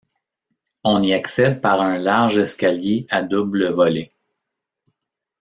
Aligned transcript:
On 0.83 1.03
y 1.03 1.13
accède 1.13 1.61
par 1.61 1.79
un 1.79 1.99
large 1.99 2.39
escalier 2.39 3.05
à 3.11 3.21
double 3.21 3.69
volée. 3.69 4.11